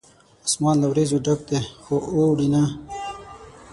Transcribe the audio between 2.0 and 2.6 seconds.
اوري